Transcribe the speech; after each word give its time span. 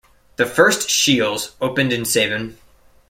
The 0.37 0.47
first 0.47 0.89
Scheels 0.89 1.53
opened 1.61 1.93
in 1.93 2.05
Sabin. 2.05 2.57